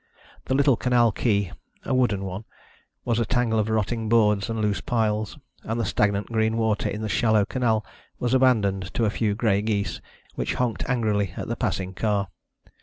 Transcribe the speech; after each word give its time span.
The 0.45 0.55
little 0.55 0.75
canal 0.77 1.11
quay 1.11 1.51
a 1.85 1.93
wooden 1.93 2.25
one 2.25 2.45
was 3.05 3.19
a 3.19 3.23
tangle 3.23 3.59
of 3.59 3.69
rotting 3.69 4.09
boards 4.09 4.49
and 4.49 4.59
loose 4.59 4.81
piles, 4.81 5.37
and 5.63 5.79
the 5.79 5.85
stagnant 5.85 6.31
green 6.31 6.57
water 6.57 6.89
of 6.89 7.01
the 7.01 7.07
shallow 7.07 7.45
canal 7.45 7.85
was 8.17 8.33
abandoned 8.33 8.91
to 8.95 9.05
a 9.05 9.11
few 9.11 9.35
grey 9.35 9.61
geese, 9.61 10.01
which 10.33 10.55
honked 10.55 10.89
angrily 10.89 11.35
at 11.37 11.49
the 11.49 11.55
passing 11.55 11.93
car. 11.93 12.29